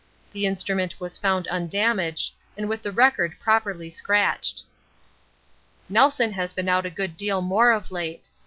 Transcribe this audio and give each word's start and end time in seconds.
The 0.31 0.47
instrument 0.47 0.99
was 0.99 1.19
found 1.19 1.47
undamaged 1.49 2.33
and 2.57 2.67
with 2.67 2.81
the 2.81 2.91
record 2.91 3.39
properly 3.39 3.91
scratched. 3.91 4.63
Nelson 5.89 6.31
has 6.31 6.53
been 6.53 6.67
out 6.67 6.87
a 6.87 6.89
good 6.89 7.15
deal 7.15 7.39
more 7.43 7.69
of 7.71 7.91
late. 7.91 8.27